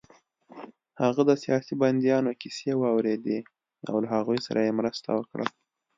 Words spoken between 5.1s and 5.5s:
وکړه